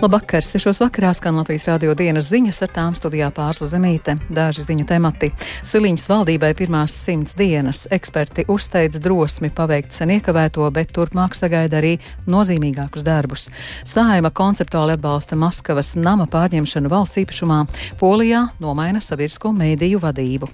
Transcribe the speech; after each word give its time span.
Labvakar, 0.00 0.40
sešos 0.40 0.78
vakarā 0.80 1.10
skan 1.12 1.36
Latvijas 1.36 1.66
radio 1.68 1.92
dienas 1.92 2.30
ziņas 2.30 2.62
ar 2.64 2.70
tām 2.72 2.94
studijā 2.96 3.26
pārsla 3.36 3.66
zemīte. 3.68 4.14
Daži 4.32 4.62
ziņu 4.64 4.86
temati. 4.88 5.28
Siliņas 5.68 6.06
valdībai 6.08 6.54
pirmās 6.56 6.94
simts 6.96 7.34
dienas 7.36 7.82
eksperti 7.92 8.46
uzteic 8.48 8.96
drosmi 9.04 9.50
paveikt 9.52 9.92
sen 9.92 10.14
iekavēto, 10.16 10.64
bet 10.72 10.94
turpmāk 10.96 11.36
sagaida 11.36 11.82
arī 11.82 11.98
nozīmīgākus 12.24 13.04
darbus. 13.04 13.50
Sāima 13.84 14.32
konceptuāli 14.32 14.96
atbalsta 14.96 15.36
Maskavas 15.36 15.92
nama 16.00 16.24
pārņemšanu 16.32 16.88
valsts 16.88 17.20
īpašumā. 17.20 17.66
Polijā 18.00 18.46
nomaina 18.64 19.04
sabiedrisko 19.04 19.52
mēdīju 19.52 20.00
vadību. 20.00 20.48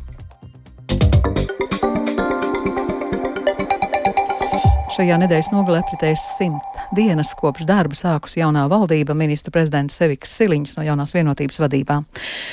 Šajā 4.99 5.23
nedēļas 5.23 5.53
nogalē 5.55 5.85
apritēs 5.87 6.33
simt 6.35 6.76
dienas 6.95 7.33
kopš 7.39 7.67
darba 7.67 7.97
sākus 7.97 8.37
jaunā 8.39 8.67
valdība 8.71 9.15
ministru 9.17 9.53
prezidents 9.55 9.97
Seviks 9.99 10.33
Siliņš 10.39 10.77
no 10.79 10.85
jaunās 10.87 11.15
vienotības 11.17 11.61
vadībā. 11.63 11.99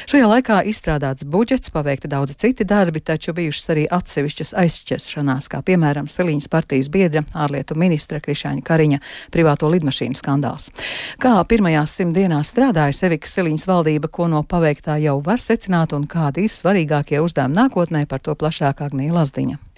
Šajā 0.09 0.29
laikā 0.29 0.59
izstrādāts 0.69 1.25
budžets, 1.25 1.71
paveikti 1.73 2.09
daudzi 2.11 2.37
citi 2.39 2.65
darbi, 2.67 3.01
taču 3.03 3.33
bijušas 3.37 3.73
arī 3.73 3.85
atsevišķas 3.97 4.53
aizšķiršanās, 4.63 5.49
kā 5.51 5.61
piemēram 5.65 6.09
Siliņas 6.11 6.49
partijas 6.53 6.89
biedra 6.93 7.25
ārlietu 7.33 7.77
ministra 7.79 8.21
Krišāņa 8.23 8.63
Kariņa 8.65 9.01
privāto 9.33 9.69
lidmašīnu 9.73 10.17
skandāls. 10.19 10.69
Kā 11.21 11.35
pirmajās 11.49 11.97
simt 11.99 12.17
dienās 12.17 12.53
strādāja 12.53 12.95
Seviks 12.95 13.35
Siliņas 13.37 13.67
valdība, 13.69 14.09
ko 14.09 14.29
no 14.31 14.43
paveiktā 14.43 14.97
jau 15.03 15.19
var 15.25 15.41
secināt 15.41 15.93
un 15.97 16.07
kādi 16.07 16.47
ir 16.47 16.53
svarīgākie 16.53 17.21
uzdevumi 17.23 17.59
nākotnē, 17.61 18.07
par 18.07 18.23
to 18.23 18.35
plašāk 18.39 18.85
Agnija 18.87 19.19
Lazdiņa. 19.19 19.72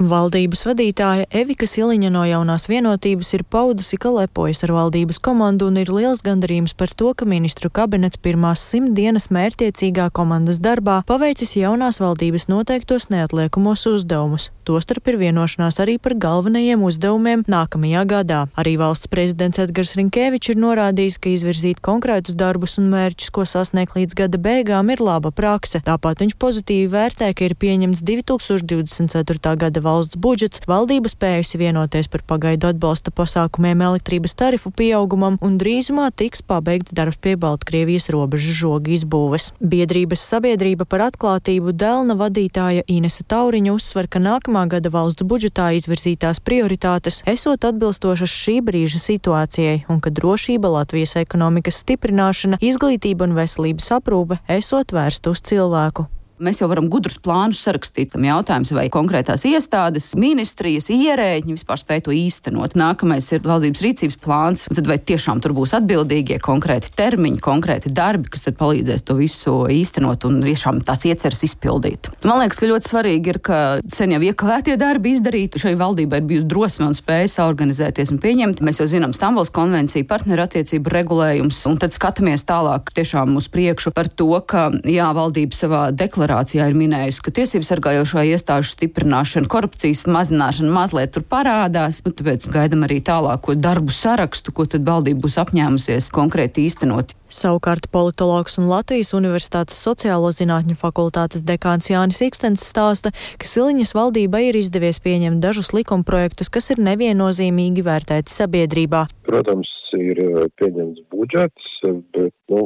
Valdības 0.00 0.62
vadītāja 0.64 1.26
Evika 1.36 1.66
Siliņa 1.68 2.08
no 2.14 2.22
jaunās 2.24 2.64
vienotības 2.64 3.28
ir 3.36 3.42
paudusi, 3.44 3.98
ka 4.00 4.08
lepojas 4.08 4.64
ar 4.64 4.72
valdības 4.72 5.18
komandu 5.20 5.66
un 5.68 5.76
ir 5.82 5.90
liels 5.92 6.22
gandarījums 6.24 6.72
par 6.72 6.88
to, 6.96 7.10
ka 7.12 7.28
ministru 7.28 7.68
kabinets 7.68 8.16
pirmās 8.16 8.62
simt 8.64 8.94
dienas 8.96 9.28
mērtiecīgā 9.28 10.08
komandas 10.16 10.62
darbā 10.64 11.02
paveicis 11.04 11.58
jaunās 11.58 12.00
valdības 12.00 12.48
noteiktos 12.48 13.10
neatliekamos 13.12 13.84
uzdevumus. 13.90 14.48
Tostarp 14.64 15.10
ir 15.12 15.18
vienošanās 15.20 15.76
arī 15.84 15.98
par 16.00 16.16
galvenajiem 16.16 16.80
uzdevumiem 16.88 17.44
nākamajā 17.50 18.06
gadā. 18.08 18.40
Arī 18.56 18.78
valsts 18.80 19.10
prezidents 19.12 19.60
Edgars 19.60 19.92
Rinkēvičs 19.98 20.54
ir 20.54 20.60
norādījis, 20.62 21.20
ka 21.20 21.32
izvirzīt 21.34 21.84
konkrētus 21.84 22.38
darbus 22.38 22.78
un 22.80 22.88
mērķus, 22.94 23.28
ko 23.34 23.44
sasniegt 23.44 23.98
līdz 23.98 24.16
gada 24.22 24.40
beigām, 24.40 24.88
ir 24.94 25.04
laba 25.04 25.34
prakse. 25.34 25.82
Tāpat 25.84 26.24
viņš 26.24 26.38
pozitīvi 26.40 26.88
vērtē, 26.94 27.32
ka 27.36 27.48
ir 27.50 27.58
pieņemts 27.60 28.06
2024. 28.06 29.56
gada 29.66 29.81
valsts 29.82 30.16
budžets, 30.16 30.62
valdība 30.68 31.10
spējusi 31.10 31.60
vienoties 31.60 32.08
par 32.12 32.22
pagaidu 32.28 32.70
atbalsta 32.70 33.12
pasākumiem 33.14 33.82
elektrības 33.88 34.36
tarifu 34.38 34.72
pieaugumam 34.74 35.38
un 35.42 35.58
drīzumā 35.60 36.08
tiks 36.16 36.44
pabeigts 36.46 36.94
darbs 36.96 37.20
pie 37.22 37.34
Baltkrievijas 37.40 38.08
robežas 38.14 38.56
žoga 38.62 38.94
izbūves. 38.94 39.50
Biedrības 39.60 40.22
sabiedrība 40.32 40.86
par 40.88 41.06
atklātību 41.08 41.74
Delna 41.76 42.16
vadītāja 42.18 42.86
Inese 42.86 43.26
Tauriņa 43.28 43.74
uzsver, 43.74 44.08
ka 44.08 44.22
nākamā 44.22 44.64
gada 44.72 44.92
valsts 44.94 45.26
budžetā 45.26 45.72
izvirzītās 45.78 46.40
prioritātes 46.40 47.22
esot 47.28 47.66
atbilstošas 47.68 48.30
šī 48.30 48.58
brīža 48.64 49.02
situācijai 49.02 49.84
un 49.92 50.00
ka 50.00 50.14
drošība, 50.14 50.70
Latvijas 50.78 51.18
ekonomikas 51.20 51.82
stiprināšana, 51.84 52.62
izglītība 52.62 53.28
un 53.28 53.38
veselības 53.38 53.92
aprūpe 53.98 54.42
esot 54.60 54.94
vērsta 54.94 55.34
uz 55.34 55.44
cilvēku. 55.52 56.08
Mēs 56.42 56.58
jau 56.58 56.66
varam 56.66 56.88
gudrus 56.90 57.20
plānus 57.22 57.60
sarakstīt. 57.62 58.16
Tam 58.16 58.24
jautājums, 58.26 58.72
vai 58.74 58.88
konkrētās 58.90 59.44
iestādes, 59.46 60.08
ministrijas, 60.18 60.88
ierēģi 60.90 61.54
vispār 61.54 61.78
spēj 61.78 62.00
to 62.08 62.14
īstenot. 62.16 62.74
Nākamais 62.74 63.28
ir 63.36 63.44
valdības 63.46 63.82
rīcības 63.84 64.18
plāns, 64.24 64.64
un 64.66 64.74
tad 64.74 64.90
vai 64.90 64.96
tiešām 64.98 65.38
tur 65.44 65.54
būs 65.54 65.74
atbildīgie 65.78 66.40
konkrēti 66.42 66.90
termiņi, 66.98 67.38
konkrēti 67.44 67.92
darbi, 67.94 68.32
kas 68.34 68.42
tad 68.48 68.56
palīdzēs 68.58 69.06
to 69.06 69.14
visu 69.20 69.54
īstenot 69.70 70.26
un 70.26 70.40
tiešām 70.42 70.80
tās 70.82 71.04
ieceras 71.06 71.44
izpildīt. 71.46 72.10
Man 72.26 72.42
liekas, 72.42 72.58
ka 72.58 72.72
ļoti 72.72 72.90
svarīgi 72.90 73.32
ir, 73.36 73.38
ka 73.38 73.60
sen 73.94 74.16
jau 74.16 74.20
iekavētie 74.26 74.74
darbi 74.82 75.14
izdarīti. 75.14 75.62
Šai 75.62 75.76
valdībai 75.78 76.24
ir 76.24 76.28
bijusi 76.32 76.50
drosme 76.50 76.90
un 76.90 76.98
spēja 76.98 77.30
saorganizēties 77.36 78.10
un 78.16 78.18
pieņemt. 78.24 78.64
Mēs 78.66 78.82
jau 78.82 78.88
zinām 78.90 79.14
Stambuls 79.14 79.54
konvenciju, 79.54 80.10
partnerattiecību 80.10 80.96
regulējums, 80.98 81.62
un 81.70 81.78
tad 81.78 81.94
skatāmies 81.94 82.42
tālāk 82.50 82.90
tiešām 82.98 83.38
uz 83.38 83.46
priekšu 83.52 83.94
par 83.94 84.10
to, 84.10 84.32
ka 84.42 84.72
jā, 84.82 85.06
valdība 85.14 85.54
savā 85.54 85.86
deklarācijā 85.94 86.31
deklarācijā 86.32 86.68
ir 86.70 86.76
minējusi, 86.76 87.20
ka 87.22 87.30
tiesību 87.36 87.66
sargājošo 87.66 88.22
iestāžu 88.32 88.72
stiprināšana, 88.72 89.48
korupcijas 89.52 90.06
mazināšana 90.08 90.72
mazliet 90.72 91.12
tur 91.12 91.24
parādās. 91.28 92.00
Nu, 92.06 92.12
tāpēc 92.12 92.46
gaidām 92.48 92.86
arī 92.86 93.02
tālāko 93.04 93.54
darbu 93.54 93.92
sarakstu, 93.92 94.52
ko 94.52 94.64
tad 94.64 94.86
valdība 94.86 95.26
būs 95.26 95.36
apņēmusies 95.42 96.08
konkrēti 96.12 96.64
īstenot. 96.68 97.12
Savukārt 97.32 97.88
politologs 97.92 98.58
un 98.60 98.68
Latvijas 98.68 99.12
Universitātes 99.16 99.76
sociālo 99.76 100.32
zinātņu 100.32 100.76
fakultātes 100.76 101.44
dekāns 101.44 101.90
Jānis 101.92 102.20
Ikstens 102.24 102.64
stāsta, 102.64 103.12
ka 103.12 103.48
Siliņas 103.48 103.94
valdībai 103.96 104.48
ir 104.50 104.60
izdevies 104.60 105.00
pieņemt 105.04 105.40
dažus 105.40 105.72
likumprojektus, 105.76 106.52
kas 106.52 106.72
ir 106.72 106.82
neviennozīmīgi 106.84 107.84
vērtēti 107.84 108.32
sabiedrībā. 108.32 109.06
Protams, 109.28 109.72
ir 109.98 110.18
eh, 110.22 110.46
pieņemts 110.60 111.02
budžets, 111.12 111.68
bet, 112.14 112.34
nu, 112.52 112.62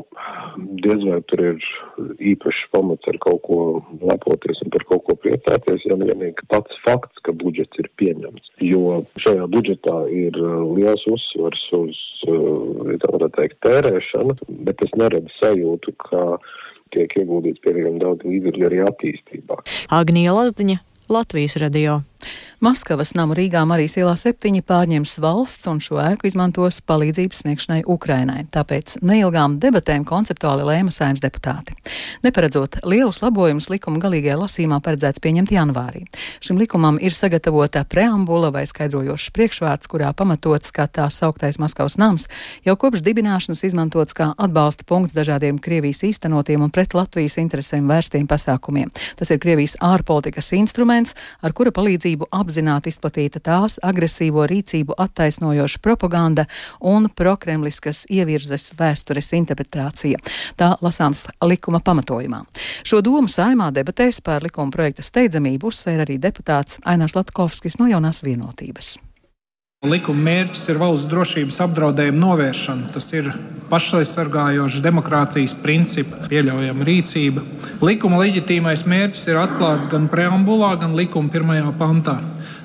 diez 0.85 1.03
vai 1.07 1.21
tur 1.31 1.43
ir 1.51 1.69
īpašs 2.33 2.63
pamats 2.75 3.09
ar 3.11 3.19
kaut 3.25 3.43
ko 3.47 3.59
lepoties 4.01 4.63
un 4.65 4.73
par 4.75 4.87
kaut 4.91 5.05
ko 5.09 5.17
priecāties, 5.25 5.85
ja 5.89 5.99
vienīgi 6.01 6.49
pats 6.53 6.81
fakts, 6.85 7.23
ka 7.27 7.35
budžets 7.37 7.83
ir 7.83 7.91
pieņemts. 8.01 8.53
Jo 8.65 9.03
šajā 9.25 9.49
budžetā 9.53 9.99
ir 10.13 10.37
eh, 10.41 10.57
liels 10.79 11.07
uzsvars 11.13 11.67
uz, 11.81 12.03
eh, 12.29 12.97
tā 13.03 13.13
varētu 13.15 13.37
teikt, 13.41 13.61
tērēšanu, 13.67 14.39
bet 14.69 14.85
es 14.87 14.97
neredzu 14.99 15.33
sajūtu, 15.41 15.97
ka 16.09 16.27
tiek 16.95 17.17
ieguldīts 17.19 17.63
pietiekami 17.65 18.03
daudz 18.03 18.27
līdzekļu 18.27 18.69
arī 18.69 18.85
attīstībā. 18.87 19.63
Agnija 19.95 20.37
Lazdiņa, 20.37 20.79
Latvijas 21.13 21.59
radio. 21.63 22.01
Maskavas 22.57 23.11
namu 23.13 23.35
Rīgā 23.37 23.61
Marijas 23.69 23.99
ielā 24.01 24.15
septiņi 24.17 24.63
pārņems 24.65 25.19
valsts 25.21 25.69
un 25.69 25.77
šo 25.85 25.99
ēku 26.01 26.25
izmantos 26.25 26.79
palīdzības 26.89 27.43
sniegšanai 27.43 27.83
Ukrainai. 27.85 28.47
Tāpēc 28.49 28.95
neilgām 29.05 29.59
debatēm 29.61 30.07
konceptuāli 30.09 30.65
lēma 30.65 30.95
saimnes 30.95 31.21
deputāti. 31.21 31.77
Neparedzot 32.25 32.79
lielus 32.89 33.21
labojumus, 33.21 33.69
likuma 33.69 34.01
galīgajā 34.01 34.39
lasīmā 34.41 34.79
paredzēts 34.81 35.21
pieņemt 35.21 35.53
janvārī. 35.53 36.07
Šim 36.41 36.57
likumam 36.57 36.97
ir 36.97 37.13
sagatavota 37.13 37.83
preambula 37.85 38.49
vai 38.55 38.65
skaidrojošs 38.65 39.35
priekšvārds, 39.37 39.93
kurā 39.93 40.15
pamatots, 40.17 40.73
ka 40.73 40.89
tā 40.89 41.11
sauktais 41.13 41.61
Maskavas 41.61 41.99
nams 42.01 42.25
jau 42.65 42.79
kopš 42.81 43.05
dibināšanas 43.05 43.67
izmantots 43.69 44.17
kā 44.17 44.31
atbalsta 44.33 44.89
punkts 44.89 45.13
dažādiem 45.19 45.61
Krievijas 45.61 46.01
īstenotiem 46.09 46.65
un 46.65 46.73
pret 46.73 46.97
Latvijas 46.97 47.37
interesēm 47.43 47.85
vērstiem 47.93 48.25
pasākumiem. 48.33 48.89
Tas 49.21 49.29
ir 49.29 49.45
Krievijas 49.45 49.77
ārpolitikas 49.85 50.55
instruments, 50.57 51.13
ar 51.45 51.53
kura 51.53 51.75
palīdzību 51.77 52.16
apzināti 52.33 52.89
izplatīta 52.89 53.43
tās 53.45 53.77
agresīvo 53.85 54.47
rīcību 54.49 54.97
attaisnojoša 54.97 55.79
propaganda 55.85 56.47
un 56.81 57.11
prokremliskas 57.13 58.07
ievirzes 58.11 58.73
vēstures 58.79 59.33
interpretācija. 59.37 60.19
Tā 60.57 60.73
lasāms 60.81 61.27
likuma 61.45 61.81
pamatojumā. 61.85 62.45
Šo 62.87 63.03
domu 63.05 63.29
saimā 63.29 63.69
debatēs 63.77 64.23
par 64.25 64.43
likuma 64.43 64.73
projekta 64.73 65.05
steidzamību 65.07 65.69
uzsvēra 65.69 66.07
arī 66.09 66.17
deputāts 66.23 66.81
Ainārs 66.85 67.17
Latkovskis 67.19 67.77
no 67.79 67.91
jaunās 67.91 68.25
vienotības. 68.25 68.97
Likuma 69.87 70.25
mērķis 70.27 70.65
ir 70.73 70.81
valsts 70.81 71.09
drošības 71.11 71.61
apdraudējuma 71.67 72.19
novēršana. 72.23 72.91
Tas 72.95 73.07
ir 73.15 73.31
pašaizsargājošs 73.71 74.83
demokrātijas 74.85 75.55
principa 75.63 76.27
pieļaujama 76.31 76.87
rīcība. 76.87 77.45
Likuma 77.85 78.21
leģitīmais 78.23 78.87
mērķis 78.89 79.27
ir 79.31 79.41
atklāts 79.43 79.91
gan 79.91 80.09
preambulā, 80.11 80.73
gan 80.81 80.97
likuma 80.99 81.33
pirmajā 81.33 81.71
pantā. 81.79 82.17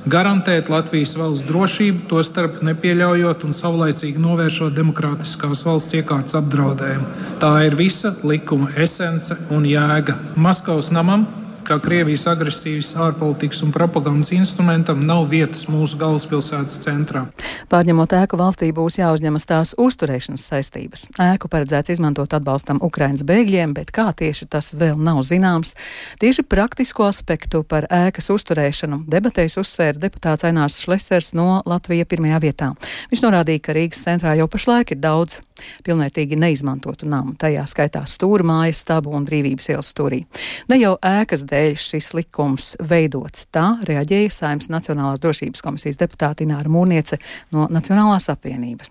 Garantēt 0.09 0.69
Latvijas 0.73 1.13
valsts 1.13 1.45
drošību, 1.45 2.07
tostarp 2.09 2.63
nepieļaujot 2.65 3.43
un 3.45 3.53
savlaicīgi 3.53 4.21
novēršot 4.21 4.73
demokrātiskās 4.73 5.61
valsts 5.67 5.93
iekārtas 5.99 6.39
apdraudējumu. 6.39 7.05
Tā 7.41 7.51
ir 7.67 7.77
visa 7.77 8.15
likuma 8.25 8.71
esence 8.81 9.37
un 9.53 9.67
jēga. 9.69 10.17
Maskavas 10.41 10.89
namam 10.95 11.27
kā 11.65 11.77
Krievijas 11.81 12.27
agresīvas 12.31 12.91
ārpolitikas 13.05 13.61
un 13.65 13.73
propagandas 13.75 14.31
instrumentam 14.35 15.01
nav 15.05 15.27
vietas 15.31 15.67
mūsu 15.71 15.99
galvaspilsētas 16.01 16.81
centrā. 16.83 17.25
Pārņemot 17.71 18.11
ēku 18.11 18.35
valstī 18.35 18.67
būs 18.75 18.97
jāuzņemas 18.99 19.45
tās 19.47 19.69
uzturēšanas 19.79 20.43
saistības. 20.49 21.05
Ēku 21.23 21.47
paredzēts 21.47 21.93
izmantot 21.93 22.33
atbalstam 22.35 22.81
Ukrainas 22.83 23.23
bēgļiem, 23.23 23.71
bet 23.77 23.93
kā 23.95 24.09
tieši 24.11 24.49
tas 24.51 24.73
vēl 24.75 24.99
nav 24.99 25.21
zināms. 25.23 25.71
Tieši 26.19 26.43
praktisko 26.51 27.05
aspektu 27.07 27.61
par 27.63 27.87
ēkas 27.87 28.27
uzturēšanu 28.33 29.05
debatēs 29.07 29.55
uzsvēra 29.61 30.03
deputāts 30.03 30.43
Ainārs 30.49 30.81
Šlesers 30.83 31.31
no 31.39 31.61
Latvija 31.63 32.09
pirmajā 32.11 32.41
vietā. 32.43 32.73
Viņš 33.13 33.23
norādīja, 33.23 33.63
ka 33.63 33.77
Rīgas 33.79 34.03
centrā 34.03 34.35
jau 34.35 34.49
pašlaik 34.51 34.91
ir 34.91 34.99
daudz 34.99 35.39
pilnvērtīgi 35.85 36.35
neizmantotu 36.41 37.07
namu, 37.07 37.37
tajā 37.39 37.63
skaitā 37.69 38.03
stūrmājas, 38.09 38.81
stabu 38.83 39.13
un 39.15 39.25
brīvības 39.27 39.71
ielas 39.71 39.91
stūrī. 39.93 40.23
Ne 40.71 40.79
jau 40.81 40.95
ēkas 41.05 41.45
dēļ 41.47 41.77
šis 41.79 42.11
likums 42.17 42.71
veidots. 42.91 43.47
Tā 43.53 43.77
reaģēja 43.87 44.33
Saimnes 44.33 44.71
Nacionālās 44.73 45.21
drošības 45.23 45.63
komisijas 45.63 46.01
deputāte 46.01 46.45
Ināra 46.47 46.71
Mūrniece 46.71 47.21
no 47.53 47.60
Nacionālās 47.69 48.29
apvienības. 48.33 48.89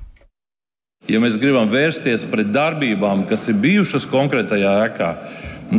Ja 1.09 1.19
mēs 1.23 1.39
gribam 1.41 1.71
vērsties 1.73 2.27
pret 2.29 2.51
darbībām, 2.53 3.25
kas 3.29 3.47
ir 3.49 3.57
bijušas 3.63 4.05
konkrētajā 4.11 4.73
ēkā, 4.85 5.09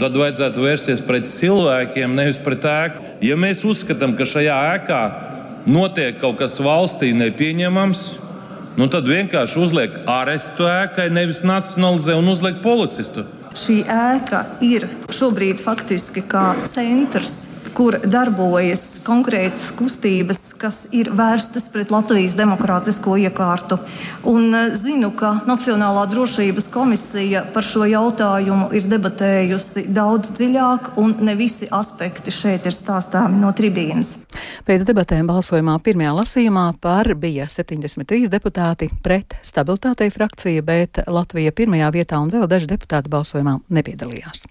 tad 0.01 0.15
vajadzētu 0.17 0.63
vērsties 0.63 1.03
pret 1.05 1.29
cilvēkiem, 1.29 2.15
nevis 2.17 2.39
pret 2.41 2.65
ēku. 2.65 3.03
Ja 3.21 3.37
mēs 3.37 3.61
uzskatām, 3.67 4.15
ka 4.17 4.25
šajā 4.25 4.57
ēkā 4.71 5.01
notiek 5.69 6.17
kaut 6.23 6.39
kas 6.41 6.57
valstī 6.63 7.11
nepieņemams, 7.13 8.01
nu 8.81 8.87
tad 8.89 9.05
vienkārši 9.05 9.61
uzliek 9.61 10.01
arestu 10.09 10.65
ēkai, 10.65 11.11
nevis 11.13 11.43
nacionalizē 11.45 12.17
un 12.17 12.33
uzliek 12.33 12.57
policistu. 12.65 13.27
Šī 13.51 13.81
ēka 13.83 14.45
ir 14.63 14.87
šobrīd 15.11 15.61
faktiski 15.61 16.23
kā 16.31 16.53
centrs, 16.71 17.43
kur 17.77 17.99
darbojas 18.01 19.01
konkrētas 19.05 19.69
kustības, 19.77 20.40
kas 20.61 20.83
ir 20.93 21.09
vērstas 21.17 21.65
pret 21.73 21.91
Latvijas 21.93 22.35
demokrātisko 22.37 23.17
iekārtu. 23.25 23.79
Un 24.29 24.53
eh, 24.53 24.69
zinu, 24.77 25.09
ka 25.17 25.33
Nacionālā 25.49 26.05
drošības 26.11 26.69
komisija 26.73 27.43
par 27.53 27.65
šo 27.65 27.87
jautājumu 27.89 28.69
ir 28.77 28.89
debatējusi 28.91 29.87
daudz 29.89 30.35
dziļāk, 30.37 30.93
un 31.01 31.17
ne 31.25 31.35
visi 31.39 31.69
aspekti 31.71 32.33
šeit 32.35 32.69
ir 32.69 32.77
stāstāmi 32.77 33.41
no 33.41 33.53
tribīnas. 33.57 34.19
Pēc 34.67 34.85
debatēm 34.87 35.27
balsojumā 35.29 35.75
pirmajā 35.83 36.13
lasījumā 36.15 36.65
par 36.81 37.09
bija 37.19 37.47
73 37.51 38.29
deputāti 38.31 38.89
pret 39.03 39.35
stabilitātei 39.45 40.11
frakcija, 40.13 40.63
bet 40.65 41.01
Latvija 41.07 41.53
pirmajā 41.55 41.91
vietā 41.95 42.21
un 42.21 42.31
vēl 42.33 42.47
daži 42.51 42.69
deputāti 42.71 43.11
balsojumā 43.11 43.59
nepiedalījās. 43.73 44.47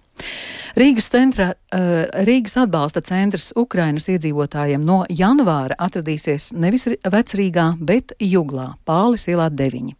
Rīgas, 0.77 1.07
centra, 1.11 1.47
uh, 1.51 2.03
Rīgas 2.27 2.55
atbalsta 2.61 3.01
centrs 3.03 3.49
Ukrainas 3.59 4.07
iedzīvotājiem 4.11 4.83
no 4.85 5.01
janvāra 5.09 5.75
atradīsies 5.81 6.51
nevis 6.53 6.87
vecrīgā, 6.87 7.71
bet 7.81 8.13
Juglā, 8.21 8.71
Pāles 8.87 9.27
ielā 9.31 9.49
9. 9.49 9.95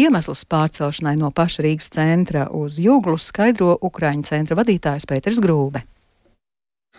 Iemesls 0.00 0.46
pārcelšanai 0.50 1.16
no 1.20 1.30
paša 1.34 1.66
Rīgas 1.66 1.92
centra 1.94 2.48
uz 2.50 2.80
Juglu 2.82 3.18
skaidro 3.20 3.76
Ukraiņu 3.86 4.26
centra 4.32 4.58
vadītājs 4.58 5.06
Pēters 5.06 5.42
Grūbe 5.44 5.84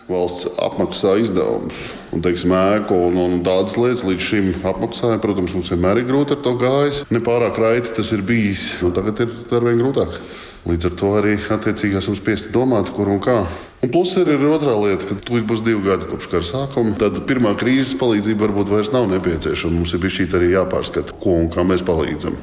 valsts 0.08 0.48
apmaksā 0.64 1.18
izdevumus. 1.22 1.80
Un, 2.16 2.24
teiksim, 2.24 2.54
ēku 2.56 2.96
un, 3.10 3.18
un 3.20 3.40
tādas 3.46 3.76
lietas 3.80 4.06
līdz 4.08 4.24
šim 4.24 4.50
apmaksāja. 4.68 5.20
Protams, 5.24 5.56
mums 5.58 5.72
vienmēr 5.74 6.02
ir 6.02 6.08
grūti 6.10 6.38
ar 6.38 6.44
to 6.46 6.54
gājis. 6.62 7.04
Nepārāk 7.14 7.60
raiti 7.62 7.96
tas 7.98 8.14
ir 8.16 8.24
bijis. 8.28 8.70
Un 8.88 8.96
tagad 8.96 9.20
ir 9.26 9.34
arvien 9.60 9.82
grūtāk. 9.82 10.20
Līdz 10.68 10.90
ar 10.90 10.96
to 11.00 11.10
arī 11.20 11.36
attiecīgi 11.40 12.00
esam 12.00 12.16
spiesti 12.18 12.52
domāt, 12.56 12.92
kur 12.96 13.12
un 13.12 13.22
kā. 13.24 13.42
Un 13.78 13.92
plus 13.94 14.16
ir, 14.18 14.26
ir 14.34 14.42
otrā 14.50 14.74
lieta, 14.74 15.06
ka 15.06 15.16
tūlīt 15.22 15.46
būs 15.46 15.62
divi 15.62 15.84
gadi 15.86 16.08
kopš 16.10 16.28
kara 16.32 16.46
sākuma. 16.48 16.96
Tad 16.98 17.20
pirmā 17.30 17.52
krīzes 17.60 17.94
palīdzība 18.00 18.48
varbūt 18.48 18.72
vairs 18.74 18.90
nav 18.90 19.06
nepieciešama. 19.12 19.76
Mums 19.78 19.94
ir 19.94 20.02
bijis 20.02 20.16
šī 20.18 20.26
arī 20.40 20.50
jāpārskata, 20.56 21.14
ko 21.22 21.36
un 21.44 21.52
kā 21.54 21.62
mēs 21.68 21.86
palīdzam. 21.86 22.40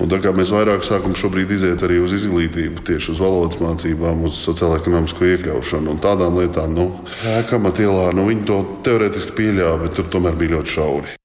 Un 0.00 0.08
tā 0.08 0.22
kā 0.24 0.32
mēs 0.32 0.54
vairāk 0.54 0.88
sākam 0.88 1.12
šobrīd 1.18 1.52
iziet 1.58 1.84
arī 1.84 2.00
uz 2.00 2.16
izglītību, 2.16 2.86
tieši 2.88 3.12
uz 3.12 3.20
valodas 3.20 3.60
mācībām, 3.60 4.24
uz 4.30 4.40
sociālo-ekonomisko 4.46 5.28
iekļaušanu 5.34 5.92
un 5.92 6.02
tādām 6.08 6.40
lietām, 6.40 6.72
nu, 6.72 6.90
kamatielā, 7.52 8.08
nu, 8.16 8.24
viņi 8.32 8.48
to 8.48 8.62
teorētiski 8.88 9.36
pieļāva, 9.42 9.82
bet 9.84 10.00
tur 10.00 10.08
tomēr 10.08 10.40
bija 10.40 10.56
ļoti 10.56 10.78
šauri. 10.78 11.17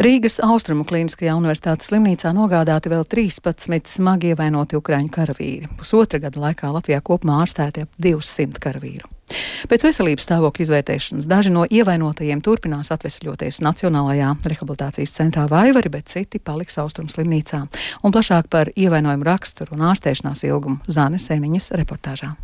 Rīgas 0.00 0.38
Austrumu 0.40 0.86
Kliniskajā 0.88 1.34
universitātes 1.36 1.90
slimnīcā 1.90 2.30
nogādāti 2.32 2.88
vēl 2.92 3.04
13 3.04 3.90
smagi 3.92 4.30
ievainoti 4.32 4.78
ukraiņu 4.78 5.10
karavīri. 5.12 5.68
Pusotra 5.76 6.22
gada 6.22 6.40
laikā 6.40 6.70
Latvijā 6.72 7.02
kopumā 7.04 7.42
ārstēti 7.42 7.84
ap 7.84 7.98
200 8.00 8.62
karavīru. 8.62 9.10
Pēc 9.68 9.84
veselības 9.86 10.26
stāvokļa 10.26 10.64
izvērtēšanas 10.66 11.28
daži 11.28 11.52
no 11.52 11.64
ievainotajiem 11.68 12.40
turpinās 12.44 12.92
atvesļoties 12.94 13.62
Nacionālajā 13.64 14.34
rehabilitācijas 14.44 15.16
centrā 15.16 15.46
Vaivari, 15.50 15.92
bet 15.92 16.12
citi 16.12 16.40
paliks 16.40 16.80
Austrumu 16.82 17.12
slimnīcā. 17.12 17.64
Un 18.02 18.16
plašāk 18.16 18.48
par 18.52 18.72
ievainojumu 18.76 19.28
raksturu 19.28 19.76
un 19.76 19.86
ārstēšanās 19.92 20.44
ilgumu 20.48 20.80
Zāne 20.88 21.20
Sēniņas 21.22 21.72
reportāžā. 21.80 22.34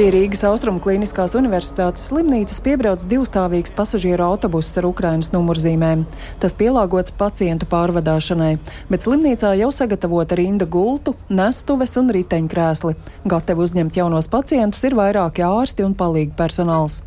Pie 0.00 0.06
Rīgas 0.14 0.40
Austrumu 0.48 0.80
Kliniskās 0.80 1.34
Universitātes 1.36 2.06
slimnīcas 2.08 2.62
piebrauc 2.64 3.02
divstāvīgs 3.04 3.74
pasažieru 3.76 4.24
autobuss 4.24 4.78
ar 4.80 4.86
Ukrainas 4.88 5.28
numurzīmēm. 5.34 6.06
Tas 6.40 6.56
pielāgots 6.56 7.12
pacientu 7.18 7.68
pārvadāšanai, 7.68 8.54
bet 8.88 9.04
slimnīcā 9.04 9.50
jau 9.60 9.68
sagatavota 9.76 10.38
rinda 10.40 10.64
gultu, 10.64 11.12
nestuves 11.28 11.92
un 12.00 12.08
riteņkrēsli. 12.16 12.96
Gatavi 13.28 13.66
uzņemt 13.66 14.00
jaunos 14.00 14.32
pacientus 14.32 14.88
ir 14.88 14.96
vairāki 14.96 15.44
ārsti 15.44 15.84
un 15.84 15.92
palīgi 16.00 16.32
personāls. 16.38 17.02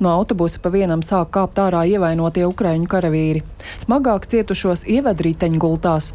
No 0.00 0.14
autobusa 0.16 0.62
pa 0.64 0.72
vienam 0.72 1.02
sāk 1.04 1.34
kāpt 1.36 1.60
ārā 1.60 1.84
ievainotie 1.92 2.46
ukraiņu 2.48 2.88
karavīri. 2.88 3.44
Smagāk 3.76 4.24
cietušos 4.32 4.86
ieved 4.88 5.20
riteņgultās. 5.28 6.14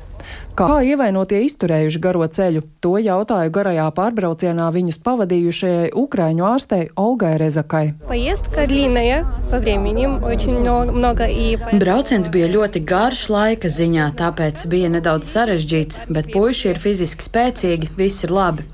Kā 0.54 0.84
ievainotie 0.86 1.40
izturējuši 1.48 2.00
garo 2.02 2.26
ceļu, 2.30 2.62
to 2.84 2.92
jautāju 3.02 3.50
garajā 3.56 3.88
pārbraucienā 3.98 4.68
viņus 4.76 5.00
pavadījušajai 5.02 5.88
Ukraiņu 5.98 6.46
ārstei 6.46 6.84
Olgai 7.00 7.32
Rezakai. 7.42 7.82
Brauciens 11.82 12.30
bija 12.36 12.52
ļoti 12.54 12.84
garš 12.86 13.24
laika 13.34 13.72
ziņā, 13.74 14.12
tāpēc 14.20 14.68
bija 14.70 14.92
nedaudz 14.94 15.34
sarežģīts, 15.34 16.04
bet 16.14 16.30
puiši 16.36 16.70
ir 16.76 16.84
fiziski 16.86 17.26
spēcīgi, 17.26 17.90
viss 17.98 18.28
ir 18.28 18.36
labi. 18.38 18.68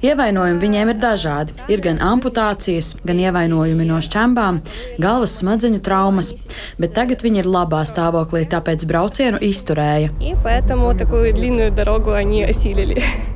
Ievainojumi 0.00 0.62
viņiem 0.62 0.90
ir 0.94 0.96
dažādi. 0.96 1.52
Ir 1.68 1.82
gan 1.84 1.98
amputācijas, 2.00 2.94
gan 3.04 3.18
ievainojumi 3.20 3.84
no 3.84 3.98
šķembām, 4.00 4.62
galvas 4.96 5.34
smadzeņu 5.42 5.82
traumas, 5.84 6.32
bet 6.80 6.94
tagad 6.96 7.20
viņi 7.20 7.42
ir 7.42 7.50
labā 7.52 7.82
stāvoklī, 7.84 8.46
tāpēc 8.48 8.86
braucienu 8.88 9.42
izturēja. 9.44 10.08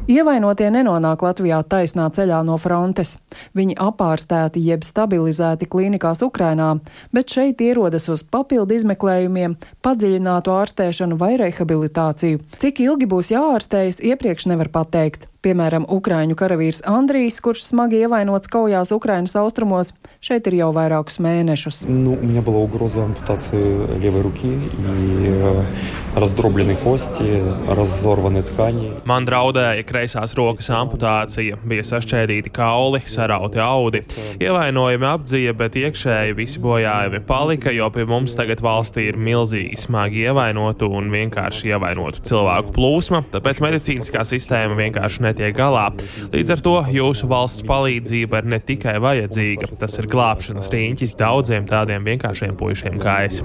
Ievainotie 0.09 0.71
nenonāk 0.73 1.21
Latvijā 1.25 1.59
taisnā 1.69 2.07
ceļā 2.17 2.39
no 2.45 2.57
frontes. 2.61 3.15
Viņi 3.57 3.77
apārstēti 3.81 4.63
jeb 4.65 4.85
stabilizēti 4.85 5.69
klīnikās 5.69 6.23
Ukrainā, 6.25 6.71
bet 7.13 7.37
šeit 7.37 7.61
ierodas 7.65 8.09
uz 8.13 8.25
papildu 8.25 8.79
izmeklējumiem, 8.79 9.59
padziļinātu 9.85 10.57
ārstēšanu 10.57 11.21
vai 11.21 11.35
rehabilitāciju. 11.41 12.41
Cik 12.61 12.85
ilgi 12.85 13.09
būs 13.09 13.33
jāārstējas, 13.37 14.01
iepriekš 14.01 14.49
nevar 14.53 14.73
pateikt. 14.73 15.29
Piemēram, 15.45 15.85
Ukrāņu 15.93 16.39
karavīrs 16.41 16.79
Andrijs, 16.89 17.37
kurš 17.45 17.67
smagi 17.69 17.99
ievainots 18.07 18.49
kaujās 18.49 18.95
Ukrainas 18.97 19.35
austrumos, 19.37 19.91
šeit 20.25 20.47
ir 20.49 20.57
jau 20.63 20.71
vairākus 20.73 21.19
mēnešus. 21.21 21.83
Nu, 21.91 22.15
ruki, 24.25 24.55
Man 29.05 29.27
draudēja 29.29 29.85
kreisās 29.85 30.33
rokas 30.39 30.71
amputācija, 30.73 31.59
bija 31.67 31.85
sašķēdīti 31.91 32.53
kauli, 32.55 33.03
sarauti 33.11 33.61
audi. 33.61 34.01
Ievainojumi 34.41 35.09
apdzīja, 35.11 35.57
bet 35.61 35.77
iekšēji 35.83 36.39
visi 36.39 36.63
bojājumi 36.65 37.21
palika, 37.29 37.75
jo 37.75 37.91
pie 37.93 38.09
mums 38.09 38.37
tagad 38.39 38.65
valstī 38.65 39.11
ir 39.11 39.21
milzīgi 39.21 39.77
smagi 39.85 40.25
ievainotu 40.31 40.89
un 40.89 41.13
vienkārši 41.13 41.75
ievainotu 41.75 42.25
cilvēku 42.31 42.73
plūsma, 42.79 43.25
tāpēc 43.35 43.61
medicīniskā 43.67 44.25
sistēma 44.33 44.79
vienkārši 44.81 45.27
netiek 45.27 45.34
galā. 45.57 45.89
Līdz 46.33 46.55
ar 46.55 46.63
to 46.65 46.75
jūsu 46.95 47.29
valsts 47.31 47.65
palīdzība 47.67 48.43
ir 48.43 48.51
ne 48.55 48.61
tikai 48.63 48.97
vajadzīga, 49.03 49.71
tas 49.81 49.99
ir 50.01 50.09
glābšanas 50.13 50.71
rīņķis 50.73 51.17
daudziem 51.21 51.69
tādiem 51.71 52.07
vienkāršiem 52.07 52.57
puišiem 52.61 52.99
kā 53.03 53.17
es. 53.29 53.41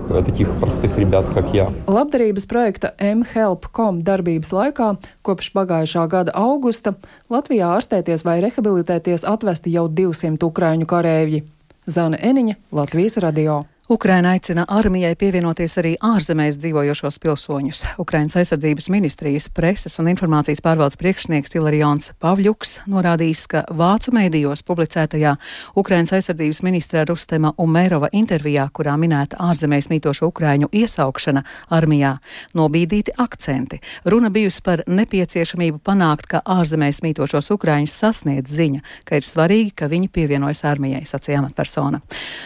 Labdarības 1.89 2.49
projekta 2.49 2.93
mHelp.com 2.99 4.03
darbības 4.05 4.53
laikā 4.55 4.91
kopš 5.25 5.51
pagājušā 5.55 6.05
gada 6.11 6.35
augusta 6.37 6.95
Latvijā 7.29 7.73
ārstēties 7.77 8.25
vai 8.27 8.39
rehabilitēties 8.45 9.25
atvesti 9.27 9.73
jau 9.73 9.87
200 9.89 10.45
ukraiņu 10.45 10.89
karēvji. 10.89 11.43
Zana 11.89 12.19
Eniņa, 12.21 12.59
Latvijas 12.75 13.17
radio. 13.23 13.63
Ukraina 13.89 14.29
aicina 14.29 14.65
armijai 14.67 15.15
pievienoties 15.17 15.79
arī 15.81 15.95
ārzemēs 16.05 16.59
dzīvojošos 16.61 17.15
pilsoņus. 17.23 17.79
Ukrainas 17.97 18.35
aizsardzības 18.37 18.85
ministrijas 18.93 19.47
preses 19.49 19.97
un 19.97 20.11
informācijas 20.11 20.61
pārvaldes 20.61 20.97
priekšnieks 21.01 21.57
Ilarions 21.57 22.11
Pavļuks 22.21 22.75
norādījis, 22.85 23.41
ka 23.49 23.63
vācu 23.73 24.13
mēdījos 24.13 24.61
publicētajā 24.67 25.31
Ukrainas 25.73 26.13
aizsardzības 26.13 26.61
ministra 26.67 27.01
Rustema 27.09 27.49
Umērova 27.57 28.11
intervijā, 28.13 28.67
kurā 28.69 28.93
minēta 28.93 29.39
ārzemēs 29.47 29.89
mītošo 29.89 30.29
Ukraiņu 30.29 30.69
iesaukšana 30.69 31.41
armijā, 31.73 32.13
nobīdīti 32.53 33.17
akcenti. 33.17 33.81
Runa 34.05 34.29
bijusi 34.29 34.61
par 34.69 34.85
nepieciešamību 34.85 35.81
panākt, 35.81 36.29
ka 36.29 36.43
ārzemēs 36.45 37.01
mītošos 37.07 37.49
Ukraiņus 37.57 37.97
sasniedz 38.05 38.53
ziņa, 38.53 38.85
ka 39.09 39.17
ir 39.17 39.25
svarīgi, 39.25 39.73
ka 39.81 39.89
viņi 39.89 40.13
pievienojas 40.13 40.61
armijai, 40.75 41.01
sacīja 41.09 41.41
amatpersona. 41.41 42.03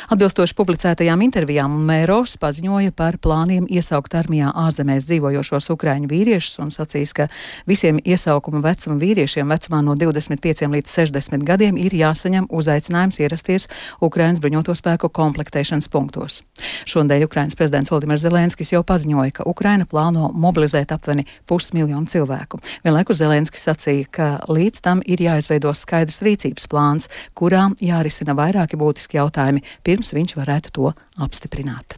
Atbilstoši 0.07 0.59
publicētajām 0.63 1.19
intervijām 1.19 1.32
Mēros 1.33 2.35
paziņoja 2.37 2.91
par 2.93 3.15
plāniem 3.17 3.65
iesaukt 3.65 4.13
armijā 4.13 4.51
ārzemēs 4.53 5.07
dzīvojošos 5.09 5.71
ukraiņu 5.73 6.09
vīriešus 6.11 6.59
un 6.61 6.69
sacīs, 6.69 7.13
ka 7.17 7.25
visiem 7.65 7.97
iesaukuma 7.97 8.61
vecuma 8.61 8.99
vīriešiem 9.01 9.49
vecumā 9.49 9.79
no 9.81 9.95
25 9.97 10.67
līdz 10.69 10.93
60 10.93 11.45
gadiem 11.47 11.79
ir 11.81 11.95
jāsaņem 11.97 12.45
uzaicinājums 12.53 13.17
ierasties 13.23 13.65
Ukrainas 14.05 14.43
bruņoto 14.43 14.75
spēku 14.77 15.09
komplektēšanas 15.09 15.89
punktos. 15.89 16.41
Šonadēļ 16.85 17.25
Ukrainas 17.25 17.57
prezidents 17.57 17.89
Valdimirs 17.89 18.21
Zelenskis 18.21 18.75
jau 18.75 18.83
paziņoja, 18.85 19.39
ka 19.39 19.47
Ukraina 19.49 19.89
plāno 19.89 20.29
mobilizēt 20.37 20.93
aptuveni 20.93 21.25
pusmiljonu 21.49 22.05
cilvēku. 22.13 22.61
Vienlaikus 22.85 23.23
Zelenskis 23.23 23.65
sacīja, 23.65 24.05
ka 24.11 24.29
līdz 24.53 24.83
tam 24.85 25.01
ir 25.05 25.25
jāizveido 25.25 25.73
skaidrs 25.73 26.21
rīcības 26.21 26.69
plāns, 26.69 27.09
kurā 27.33 27.71
jārisina 27.81 28.37
vairāki 28.37 28.77
būtiski 28.77 29.17
jautājumi, 29.17 29.65
pirms 29.81 30.13
viņš 30.13 30.37
varētu 30.37 30.75
to 30.77 30.93
apstiprināt. 31.23 31.97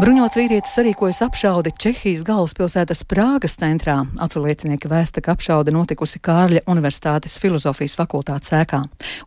Bruņots 0.00 0.38
vīrietis 0.38 0.72
sarīkojas 0.78 1.18
apšaudi 1.26 1.74
Čehijas 1.76 2.22
galvaspilsētas 2.24 3.02
Prāgas 3.04 3.58
centrā. 3.60 3.98
Aculiecinieki 4.24 4.88
vēsta, 4.88 5.20
ka 5.20 5.34
apšaude 5.34 5.74
notikusi 5.76 6.22
Kārļa 6.24 6.62
Universitātes 6.72 7.34
filozofijas 7.42 7.98
fakultātes 7.98 8.54
ēkā. 8.56 8.78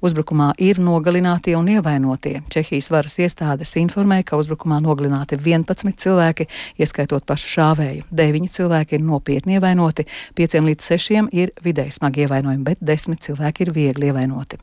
Uzbrukumā 0.02 0.48
ir 0.58 0.80
nogalinātie 0.82 1.54
un 1.60 1.70
ievainotie. 1.76 2.40
Čehijas 2.50 2.90
varas 2.90 3.20
iestādes 3.22 3.76
informē, 3.78 4.24
ka 4.26 4.40
uzbrukumā 4.42 4.80
nogalināti 4.82 5.38
11 5.38 5.94
cilvēki, 6.02 6.48
ieskaitot 6.82 7.28
pašu 7.30 7.52
šāvēju. 7.52 8.08
9 8.10 8.50
cilvēki 8.58 8.98
ir 8.98 9.06
nopietni 9.06 9.60
ievainoti, 9.60 10.08
5 10.34 10.58
līdz 10.72 10.90
6 10.96 11.30
ir 11.38 11.54
vidēji 11.62 12.00
smagi 12.00 12.26
ievainojumi, 12.26 12.66
bet 12.72 12.82
10 12.82 13.22
cilvēki 13.28 13.68
ir 13.68 13.74
viegli 13.78 14.10
ievainoti. 14.10 14.58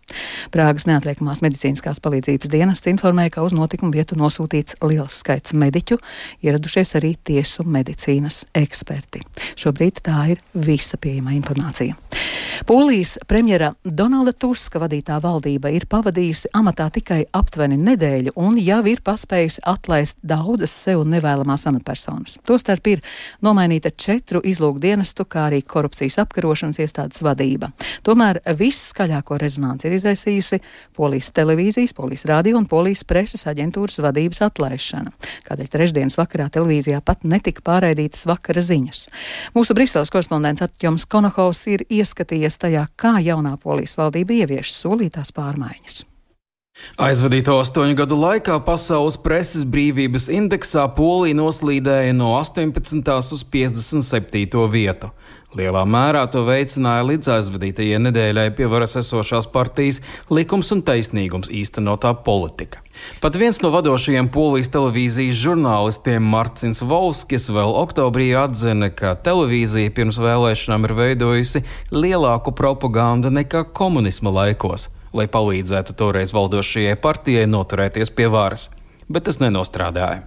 Prāgas 0.50 0.90
neatliekamās 0.90 1.46
medicīniskās 1.46 2.02
palīdzības 2.02 2.50
dienests 2.50 2.90
informē, 2.90 3.30
ka 3.30 3.46
uz 3.46 3.54
notikumu 3.54 3.94
vietu 3.94 4.18
nosūtīts 4.18 4.82
liels 4.82 5.22
skaits 5.22 5.54
mediķu 5.54 5.99
ieradušies 6.42 6.96
arī 7.00 7.14
tiesu 7.24 7.64
medicīnas 7.64 8.44
eksperti. 8.54 9.22
Šobrīd 9.60 10.02
tā 10.06 10.24
ir 10.34 10.44
visa 10.54 10.98
pieejamā 11.00 11.34
informācija. 11.38 11.96
Polijas 12.66 13.16
premjera 13.26 13.72
Donalda 13.84 14.32
Tuska 14.32 14.80
vadītā 14.82 15.16
valdība 15.22 15.70
ir 15.72 15.86
pavadījusi 15.90 16.50
amatā 16.56 16.90
tikai 16.92 17.22
aptuveni 17.32 17.78
nedēļu 17.80 18.34
un 18.40 18.58
jau 18.60 18.80
ir 18.90 19.00
paspējusi 19.04 19.62
atlaist 19.68 20.18
daudzas 20.22 20.74
sev 20.84 21.06
nevēlamās 21.08 21.66
amatpersonas. 21.70 22.36
Tostarp 22.46 22.90
ir 22.92 23.02
nomainīta 23.44 23.92
četru 23.96 24.42
izlūkdienestu, 24.44 25.24
kā 25.24 25.46
arī 25.48 25.62
korupcijas 25.62 26.20
apkarošanas 26.24 26.82
iestādes 26.84 27.22
vadība. 27.24 27.70
Tomēr 28.06 28.42
viss 28.58 28.90
skaļāko 28.92 29.40
rezonanci 29.40 29.88
ir 29.88 29.96
izraisījusi 29.96 30.60
Polijas 30.96 31.32
televīzijas, 31.36 31.96
Polijas 31.96 32.26
radio 32.28 32.58
un 32.60 32.68
Polijas 32.68 33.06
preses 33.08 33.46
aģentūras 33.50 34.00
vadības 34.04 34.44
atlaišana. 34.50 35.14
Kādēļ 35.48 35.72
trešdienas 35.90 36.18
vakarā 36.18 36.48
televīzijā 36.54 37.00
pat 37.04 37.24
netika 37.24 37.62
pārraidītas 37.66 38.26
vakara 38.28 38.62
ziņas. 38.62 39.08
Mūsu 39.56 39.74
Briseles 39.74 40.12
korespondents 40.12 40.62
Atjoms 40.62 41.06
Konohovs 41.10 41.66
ir 41.66 41.84
ieskatījies 41.90 42.60
tajā, 42.62 42.86
kā 42.96 43.18
jaunā 43.18 43.56
polijas 43.58 43.98
valdība 43.98 44.42
ievieš 44.44 44.72
solītās 44.76 45.34
pārmaiņas. 45.34 46.04
Aizvadīto 47.00 47.54
astoņu 47.56 47.94
gadu 47.96 48.16
laikā 48.20 48.58
Pasaules 48.60 49.14
preses 49.24 49.62
brīvības 49.64 50.26
indeksā 50.36 50.82
Polija 50.92 51.38
noslīdēja 51.38 52.12
no 52.12 52.34
18. 52.36 53.14
uz 53.32 53.44
57. 53.54 54.66
vietu. 54.68 55.08
Lielā 55.56 55.86
mērā 55.88 56.26
to 56.28 56.42
veicināja 56.44 57.06
līdz 57.08 57.30
aizvadītajai 57.38 58.02
nedēļai 58.04 58.44
pie 58.58 58.68
varas 58.68 58.98
esošās 59.00 59.48
partijas 59.48 60.02
likums 60.28 60.74
un 60.76 60.84
taisnīgums 60.84 61.48
īstenotā 61.48 62.12
politika. 62.28 62.84
Pat 63.24 63.40
viens 63.40 63.62
no 63.64 63.72
vadošajiem 63.72 64.28
polijas 64.28 64.68
televīzijas 64.76 65.40
žurnālistiem 65.40 66.30
Marcins 66.36 66.84
Volskis 66.84 67.48
vēl 67.48 67.80
oktobrī 67.80 68.28
atzina, 68.44 68.92
ka 68.92 69.16
televīzija 69.16 69.96
pirms 69.96 70.20
vēlēšanām 70.20 70.84
ir 70.84 70.98
veidojusi 71.00 71.64
lielāku 71.96 72.52
propagandu 72.52 73.32
nekā 73.32 73.70
komunisma 73.72 74.36
laikos, 74.42 74.90
lai 75.16 75.26
palīdzētu 75.30 75.96
toreiz 75.98 76.34
valdošajai 76.36 76.98
partijai 77.02 77.46
noturēties 77.50 78.12
pie 78.14 78.28
varas. 78.32 78.68
Bet 79.10 79.26
tas 79.26 79.40
nenostrādāja. 79.42 80.26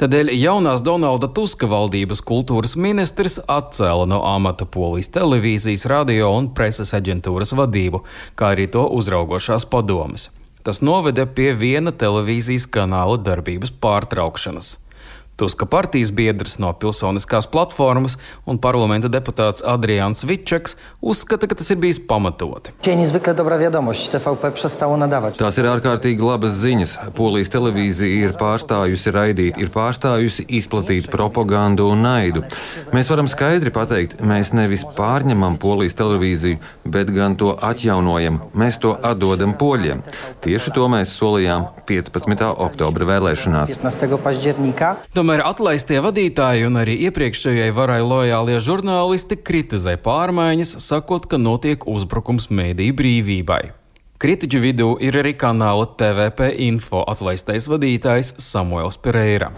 Tādēļ 0.00 0.30
jaunās 0.36 0.82
Donalda 0.84 1.28
Tuska 1.28 1.68
valdības 1.68 2.22
kultūras 2.24 2.76
ministrs 2.80 3.38
atcēla 3.50 4.06
no 4.08 4.22
amata 4.24 4.64
polijas 4.64 5.10
televīzijas, 5.14 5.86
radio 5.90 6.30
un 6.36 6.48
preses 6.56 6.94
aģentūras 6.96 7.52
vadību, 7.58 8.02
kā 8.38 8.54
arī 8.54 8.68
to 8.72 8.86
uzraugošās 8.98 9.68
padomes. 9.72 10.30
Tas 10.66 10.82
noveda 10.82 11.26
pie 11.26 11.52
viena 11.54 11.92
televīzijas 11.94 12.66
kanāla 12.72 13.20
darbības 13.22 13.74
pārtraukšanas. 13.82 14.76
Tuska 15.36 15.66
partijas 15.68 16.08
biedrs 16.16 16.54
no 16.56 16.70
pilsoniskās 16.72 17.44
platformas 17.52 18.14
un 18.48 18.56
parlamenta 18.56 19.10
deputāts 19.12 19.60
Adrians 19.68 20.24
Vičeks 20.24 20.78
uzskata, 21.04 21.44
ka 21.44 21.58
tas 21.60 21.68
ir 21.74 21.76
bijis 21.82 21.98
pamatoti. 22.08 22.72
Tās 25.36 25.58
ir 25.60 25.68
ārkārtīgi 25.68 26.24
labas 26.24 26.56
ziņas. 26.62 26.94
Polijas 27.18 27.52
televīzija 27.52 28.30
ir 28.30 28.32
pārstājusi 28.40 29.12
raidīt, 29.12 29.60
ir 29.60 29.68
pārstājusi 29.74 30.46
izplatīt 30.56 31.10
propagandu 31.12 31.90
un 31.92 32.06
naidu. 32.06 32.46
Mēs 32.96 33.12
varam 33.12 33.28
skaidri 33.28 33.74
pateikt, 33.76 34.16
mēs 34.24 34.54
nevis 34.56 34.86
pārņemam 34.96 35.60
Polijas 35.60 35.98
televīziju, 36.00 36.62
bet 36.96 37.12
gan 37.12 37.36
to 37.36 37.52
atjaunojam. 37.60 38.40
Mēs 38.56 38.80
to 38.80 38.96
atdodam 39.04 39.52
poļiem. 39.60 40.00
Tieši 40.48 40.72
to 40.72 40.88
mēs 40.88 41.12
solījām 41.20 41.68
15. 41.84 42.48
oktobra 42.70 43.12
vēlēšanās. 43.12 43.76
15. 43.76 44.16
Tomēr 45.26 45.40
atlaistie 45.42 45.96
vadītāji 45.98 46.68
un 46.68 46.78
arī 46.78 46.92
iepriekšējai 47.08 47.72
varai 47.74 47.96
lojālie 47.98 48.60
žurnālisti 48.62 49.34
kritizē 49.48 49.96
pārmaiņas, 50.04 50.76
sakot, 50.84 51.26
ka 51.26 51.34
notiek 51.34 51.82
uzbrukums 51.90 52.46
mēdīju 52.46 52.94
brīvībai. 53.00 53.58
Kritiķu 54.16 54.58
vidū 54.62 54.86
ir 55.04 55.18
arī 55.20 55.34
kanāla 55.36 55.84
TVP 56.00 56.46
info 56.64 57.02
atlaistais 57.04 57.66
vadītājs 57.68 58.30
Samuels 58.40 58.96
Pereira. 58.96 59.50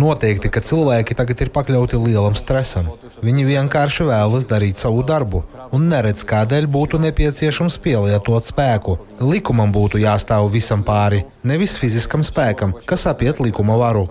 Noteikti, 0.00 0.48
ka 0.48 0.62
cilvēki 0.64 1.18
tagad 1.18 1.44
ir 1.44 1.52
pakļauti 1.52 2.00
lielam 2.00 2.38
stresam. 2.40 2.88
Viņi 3.20 3.44
vienkārši 3.50 4.08
vēlas 4.08 4.48
darīt 4.48 4.80
savu 4.80 5.04
darbu 5.04 5.42
un 5.76 5.84
neredz, 5.92 6.24
kādēļ 6.24 6.70
būtu 6.72 7.02
nepieciešams 7.04 7.76
pielietot 7.84 8.48
spēku. 8.48 8.96
Likumam 9.20 9.68
būtu 9.74 10.00
jāstāv 10.00 10.48
visam 10.54 10.80
pāri, 10.80 11.26
nevis 11.44 11.76
fiziskam 11.76 12.24
spēkam, 12.24 12.72
kas 12.88 13.04
apiet 13.10 13.36
likuma 13.44 13.76
varu. 13.76 14.06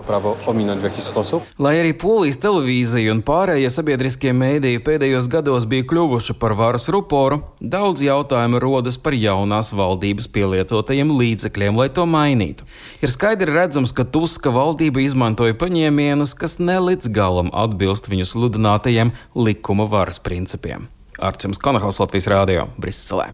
Lai 1.58 1.74
arī 1.80 1.92
polijas 1.98 2.38
televīzija 2.46 3.10
un 3.16 3.24
pārējie 3.26 3.74
sabiedriskie 3.74 4.36
mēdīji 4.38 4.84
pēdējos 4.86 5.26
gados 5.32 5.66
bija 5.66 5.88
kļuvuši 5.90 6.38
par 6.38 6.54
varas 6.60 6.86
ruporu, 6.92 7.40
daudz 7.60 8.04
jautājumu 8.04 8.60
rodas 8.62 8.98
par 9.00 9.16
jaunās 9.16 9.72
valdības 9.76 10.28
pielietotajiem 10.34 11.10
līdzekļiem, 11.16 11.80
lai 11.80 11.88
to 11.96 12.04
mainītu. 12.04 12.68
Ir 13.00 13.12
skaidri 13.12 13.50
redzams, 13.56 13.94
ka 13.96 14.04
Tuska 14.04 14.52
valdība 14.54 15.02
izmantoja 15.02 15.56
paņēmienus, 15.58 16.36
kas 16.38 16.58
ne 16.60 16.78
līdz 16.90 17.10
galam 17.16 17.52
atbilst 17.56 18.12
viņu 18.12 18.28
sludinātajiem 18.28 19.14
likuma 19.34 19.88
varas 19.90 20.20
principiem. 20.22 20.88
Arčuns 21.20 21.60
Konahals 21.60 22.00
Latvijas 22.00 22.28
Rādio 22.32 22.68
Briselē. 22.80 23.30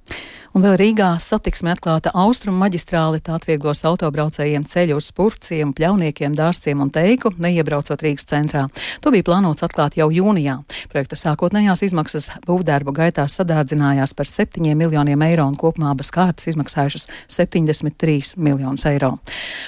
Un 0.56 0.62
vēl 0.64 0.78
Rīgā 0.80 1.10
satiksme 1.20 1.74
atklāta 1.74 2.08
austrumu 2.16 2.62
maģistrāli, 2.62 3.18
tā 3.20 3.34
atvieglos 3.36 3.82
autobraucējiem 3.84 4.62
ceļu 4.64 4.94
uz 4.96 5.10
spurciem, 5.10 5.74
pļauniekiem, 5.76 6.32
dārzciem 6.32 6.80
un 6.80 6.88
teiku, 6.88 7.28
neiebraucot 7.36 8.00
Rīgas 8.00 8.24
centrā. 8.30 8.62
To 9.04 9.12
bija 9.12 9.26
plānots 9.26 9.66
atklāt 9.66 9.98
jau 10.00 10.06
jūnijā. 10.08 10.54
Projekta 10.88 11.18
sākotnējās 11.20 11.84
izmaksas 11.84 12.30
būvdarbu 12.46 12.94
gaitā 12.96 13.26
sadārdzinājās 13.28 14.16
par 14.16 14.30
7 14.30 14.72
miljoniem 14.80 15.26
eiro 15.26 15.44
un 15.44 15.58
kopumā 15.60 15.90
abas 15.92 16.08
kārtas 16.16 16.48
izmaksājušas 16.54 17.04
73 17.36 18.40
miljonus 18.40 18.86
eiro. 18.88 19.12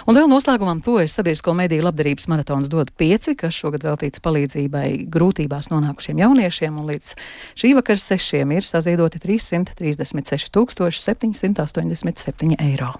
Un 0.09 0.16
vēl 0.16 0.33
noslēgumam 0.33 0.80
tojas 0.80 1.18
sabiedrisko 1.21 1.52
mediju 1.52 1.85
labdarības 1.85 2.30
maratons 2.33 2.73
dod 2.73 2.95
pieci, 2.97 3.37
kas 3.37 3.61
šogad 3.61 3.85
veltīts 3.90 4.25
palīdzībai 4.25 5.04
grūtībās 5.12 5.68
nonākušiem 5.68 6.25
jauniešiem, 6.25 6.80
un 6.80 6.88
līdz 6.95 7.12
šī 7.61 7.76
vakara 7.76 8.07
sešiem 8.09 8.57
ir 8.57 8.73
saziedoti 8.73 9.21
336 9.28 10.49
tūkstoši. 10.57 10.77
1787 10.78 12.56
eiro. 12.62 12.94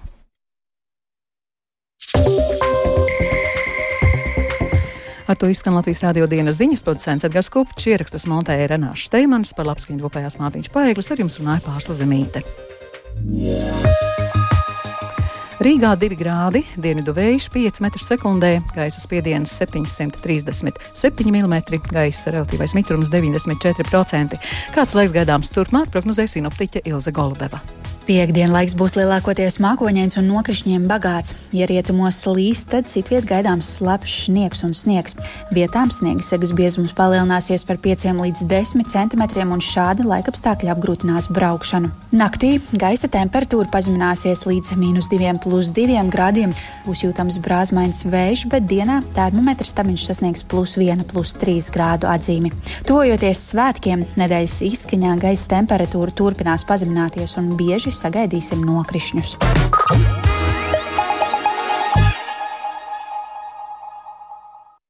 Ar 5.29 5.37
to 5.37 5.45
izskan 5.45 5.75
Latvijas 5.77 6.01
rādio 6.01 6.25
dienas 6.25 6.57
ziņas 6.57 6.81
producents 6.81 7.27
Edgars 7.27 7.51
Kupčs, 7.53 7.85
ierakstus 7.91 8.25
montēja 8.25 8.71
Renāša 8.71 9.11
Steimans, 9.11 9.53
par 9.53 9.69
labskaņu 9.69 10.01
rūpējās 10.01 10.39
Mārtiņš 10.41 10.73
Paeglis, 10.73 11.13
ar 11.13 11.21
jums 11.21 11.37
runāja 11.37 11.65
Pārsla 11.69 11.99
Zemīte. 12.01 12.41
Rīgā 15.69 15.91
2 16.01 16.15
grādi, 16.17 16.63
dienvidu 16.81 17.13
vējš 17.13 17.45
5 17.53 17.81
m2, 17.85 18.49
gaisa 18.73 19.03
spiediens 19.03 19.51
737 19.53 21.29
mm, 21.29 21.59
gaisa 21.91 22.33
relatīvais 22.33 22.73
mitrums 22.73 23.13
94%. 23.13 24.41
Kāds 24.73 24.97
laiks 24.97 25.13
gaidāms 25.13 25.53
turpmāk, 25.53 25.93
prognozēs 25.93 26.39
sinoptiķe 26.39 26.87
Ilze 26.89 27.13
Golubeva. 27.13 27.61
Piektdien 28.09 28.49
laiks 28.49 28.73
būs 28.73 28.95
lielākoties 28.97 29.59
mākoņains 29.61 30.17
un 30.17 30.31
nokrišņiem 30.31 30.87
bagāts. 30.89 31.35
Ja 31.53 31.67
rietumos 31.69 32.17
slīs, 32.23 32.63
tad 32.65 32.87
citviet 32.89 33.27
gaidāms 33.29 33.67
slapjš 33.75 34.15
sniegs 34.23 34.63
un 34.65 34.71
sniegs. 34.73 35.13
Vietām 35.53 35.91
sniega 35.93 36.25
segas 36.25 36.49
biezums 36.57 36.95
palielināsies 36.97 37.61
par 37.67 37.77
5 37.77 38.07
līdz 38.17 38.41
10 38.49 38.89
cm, 38.89 39.25
un 39.53 39.61
šādi 39.61 40.07
laikapstākļi 40.09 40.71
apgrūtinās 40.73 41.27
braukšanu. 41.35 41.91
Naktī 42.17 42.55
gaisa 42.73 43.11
temperatūra 43.13 43.69
pazemināsies 43.69 44.41
līdz 44.49 44.73
minus 44.81 45.05
2,2 45.13 46.01
grādiem. 46.09 46.57
Būs 46.87 47.05
jūtams 47.05 47.37
brāzmains 47.45 48.01
vējš, 48.09 48.47
bet 48.49 48.65
dienā 48.73 49.03
termometrs 49.13 49.69
stabiņš 49.75 50.07
sasniegs 50.09 50.47
plus 50.49 50.79
1,3 50.81 51.69
grādu 51.77 52.09
atzīmi. 52.09 52.55
Tojoties 52.89 53.45
svētkiem, 53.53 54.07
nedēļas 54.17 54.59
izskaņā 54.71 55.13
gaisa 55.21 55.53
temperatūra 55.53 56.17
turpinās 56.17 56.65
pazemināties 56.65 57.37
un 57.37 57.53
bieži 57.53 57.98
sagaidīsim 57.99 58.63
nokrišņus. 58.67 59.37